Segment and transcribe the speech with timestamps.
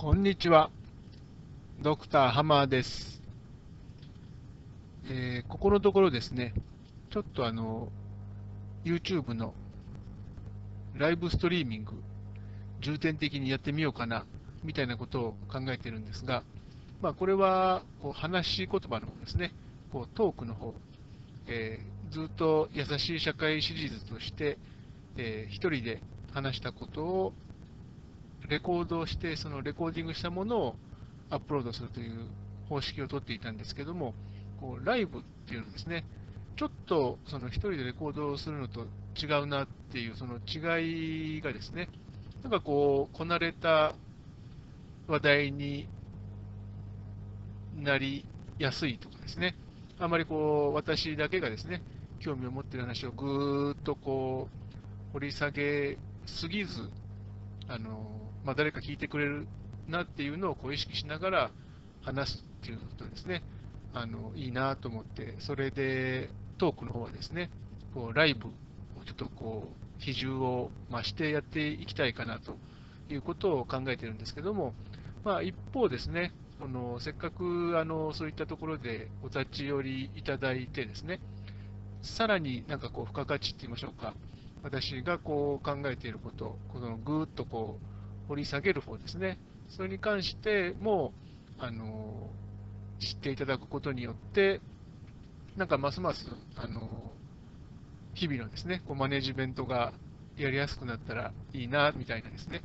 [0.00, 0.70] こんにちは。
[1.82, 3.20] ドクターハマーです。
[5.10, 6.54] えー、ここのところですね、
[7.10, 7.88] ちょっとあの、
[8.82, 9.52] YouTube の
[10.94, 11.92] ライブストリーミング、
[12.80, 14.24] 重点的にやってみようかな、
[14.64, 16.44] みたいなことを考えているんですが、
[17.02, 19.52] まあ、これはこう話し言葉の方ですね、
[19.92, 20.72] こうトークの方、
[21.46, 24.56] えー、ずっと優しい社会シリーズとして、
[25.18, 26.00] えー、一人で
[26.32, 27.32] 話したことを
[28.50, 30.74] レコードをして、そのレコーディングしたものを
[31.30, 32.26] アップロードするという
[32.68, 34.14] 方式をとっていたんですけども、
[34.60, 36.04] こうライブっていうのですね、
[36.56, 38.86] ちょっとその一人でレコードをするのと
[39.16, 41.88] 違うなっていう、その違いがですね、
[42.42, 43.94] なんかこう、こなれた
[45.06, 45.88] 話題に
[47.76, 48.24] なり
[48.58, 49.54] やすいとかですね、
[49.98, 51.82] あまりこう、私だけがですね、
[52.18, 54.48] 興味を持っている話をぐーっとこ
[55.10, 56.90] う、掘り下げすぎず、
[57.70, 59.46] あの、まあ、誰か聞いてくれる
[59.88, 61.50] なっていうのをこう意識しながら
[62.02, 63.42] 話すっていうことですね、
[63.94, 67.50] あの、いいなと思って、それでトークの方はですね、
[67.94, 68.50] こうライブを
[69.06, 72.56] ちょっとこう、比重を増してやっていきたいかなと
[73.10, 74.74] いうことを考えてるんですけども、
[75.24, 81.20] まあ、一方ですね、このせっかくあのそういったところでお立ち寄りいただいてですね、
[82.02, 84.14] さらになんかこう付加価値って言いましょうか、
[84.62, 87.78] 私がこう考えていること、このぐーっとこ
[88.26, 91.12] う掘り下げる方ですね、それに関しても
[91.58, 92.28] あの
[92.98, 94.60] 知っていただくことによって、
[95.56, 97.12] なんかますますあの
[98.14, 99.92] 日々のですねこうマネジメントが
[100.36, 102.62] やりやすくなったらいいなみたいなですね、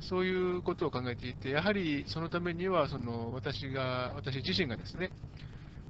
[0.00, 5.10] そういうことを考えていて、やはりそのためにはその私が、私自身がですね、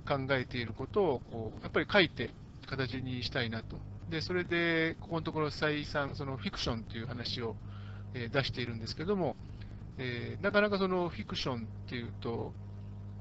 [0.06, 2.30] 考えていることをこうやっぱり書いて
[2.67, 3.77] 形にしたいなと。
[4.11, 7.56] で、それで、ここのところ再三、そのフィクションという話を、
[8.14, 9.36] え、出しているんですけども、
[9.98, 12.53] えー、なかなかそのフィクションっていうと、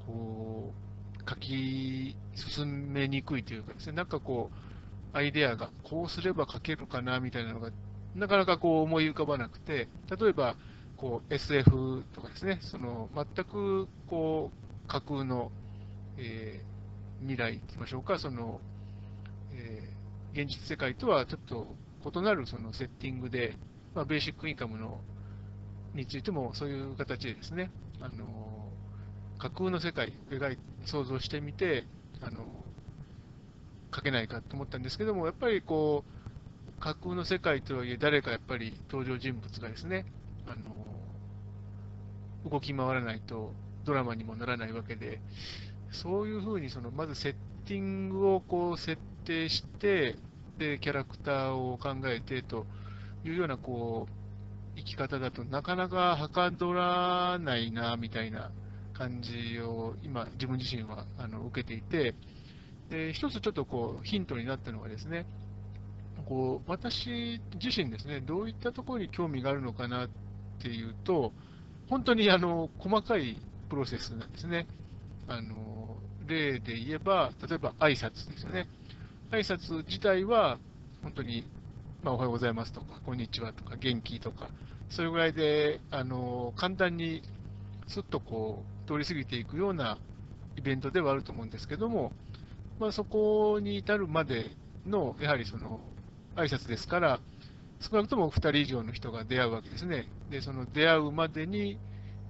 [0.06, 7.70] こう、書き進めにくいというかですね、なんかこう、アイデアがこうすれば書けるかなみたいなのが、
[8.14, 9.88] なかなかこう思い浮かばなくて、
[10.18, 10.56] 例えば、
[10.96, 14.52] こう SF とかですね、その全くこ
[14.84, 15.50] う架空の、
[16.16, 18.60] えー、未来といいましょうか、その、
[19.52, 20.01] えー、
[20.32, 21.76] 現実世界とはちょっと
[22.18, 23.56] 異なるそのセッティングで、
[23.94, 25.00] まあ、ベーシックインカムの
[25.94, 27.70] についてもそういう形でですね、
[28.00, 28.24] あの
[29.38, 31.84] 架空の世界を描い想像してみて、
[32.22, 32.46] あの
[33.94, 36.04] 書けないかと思ったんですけども、やっぱりこ
[36.78, 40.06] う、架空の世界とはいえ、誰かやっぱり登場人物がですね、
[40.46, 43.52] あの動き回らないと
[43.84, 45.20] ドラマにもならないわけで、
[45.90, 47.34] そういうふうにそのまずセッ
[47.66, 50.16] ティングをこう設定して、
[50.58, 52.66] で、キャラクターを考えてと
[53.24, 58.50] いうようなこう生き方だとなかなかはかどらないなみたいな
[58.94, 62.14] 感じを今、自分自身はあの受けていて、
[62.90, 65.26] で一つちょっとこうヒントになったのがですね、
[66.26, 70.08] こう私自身ですね、どういったところに興味があるのかなっ
[70.60, 71.32] ていうと、
[71.88, 73.36] 本当にあの細かい
[73.68, 74.66] プロセスなんですね。
[75.28, 75.96] あの
[76.26, 78.68] 例で言えば、例えば挨拶ですよね。
[79.32, 80.58] 挨拶自体は、
[81.02, 81.46] 本当に、
[82.02, 84.50] まあ、おはようございますとか、こんにちはとか、元気とか、
[84.90, 87.22] それぐらいで、あの簡単に
[87.86, 89.96] すっとこう通り過ぎていくような
[90.58, 92.12] イベントではあると思うんですけども、
[92.78, 94.50] まあ、そこに至るまで
[94.86, 95.80] の、やはりその
[96.36, 97.18] 挨拶ですから、
[97.80, 100.08] 少なくとも2人以上の人が出会うわけですね。
[100.30, 101.78] で、その出会うまでに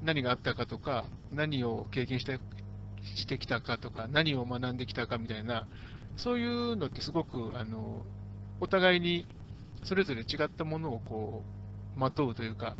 [0.05, 2.39] 何があったかとか、何を経験して
[3.17, 5.67] してきたかとか、何を学んできたかみたいな、
[6.17, 8.03] そういうのってすごく、あの、
[8.61, 9.27] お互いに
[9.85, 11.43] それぞれ違ったものをこ
[11.97, 12.77] う、まとうというか、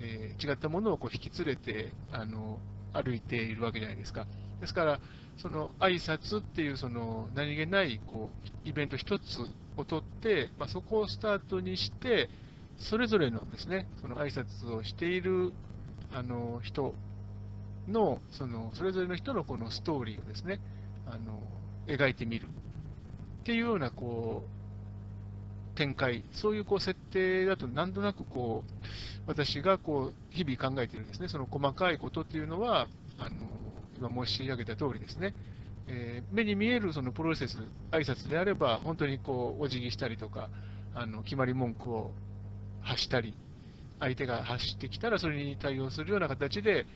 [0.00, 2.58] えー、違ったものをこう引き連れて、あの、
[2.92, 4.26] 歩いているわけじゃないですか。
[4.60, 5.00] ですから、
[5.38, 8.30] その挨拶っていうその何気ないこ
[8.64, 9.22] うイベント一つ
[9.76, 12.28] をとって、まあ、そこをスタートにして、
[12.78, 15.52] それぞれのですね、その挨拶をしている
[16.12, 16.94] あの人
[17.88, 20.60] の、そのそれぞれの人のこのストーリーをですね、
[21.06, 21.40] あの
[21.86, 22.46] 描いてみる
[23.40, 28.84] っていうようなこう展開、そういうこう設定だと、なんとなくこう
[29.26, 32.86] 私がこう日々考えているですね、その細かいことっていうのは、
[33.18, 35.34] あの今申し上げた通りですね、
[35.86, 37.58] えー、目に見えるそのプロセス、
[37.90, 40.50] 挨拶であれば、本当にこうお辞儀したりとか、
[40.94, 42.12] あの決まり文句を
[42.82, 43.34] 発したり、
[44.00, 46.86] 相手が発してきたらそれに対応するような形で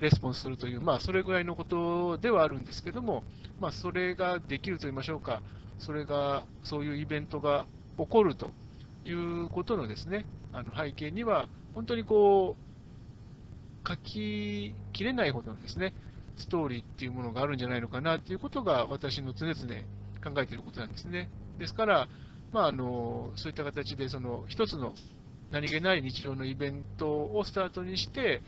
[0.00, 3.22] レスポンスするという、まあ、それぐらいのことではあるんですけども、
[3.60, 5.42] まあ、それができると言いましょうか、
[5.80, 7.66] それが、そういうイベントが
[7.98, 8.50] 起こると
[9.04, 15.94] いうことのですね、あの背景には、本当にこう、書ききれないほどのですね、
[16.36, 21.30] ストーリーっていうものがあるんじゃないのかなっていうことが、私の常々考えていることなんですね。
[21.58, 22.08] ですから、
[22.52, 24.94] まあ、あのそういった形で、その一つの
[25.50, 28.42] 何気ない日常のイベントをスタートにして、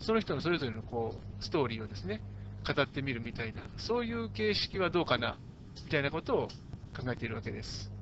[0.00, 2.20] その人のそれぞれのこうストーリーをですね、
[2.66, 5.38] 語ってみるみたいな、そういう形式はどうかな、
[5.84, 6.48] みたいなことを
[6.94, 7.93] 考えているわけです。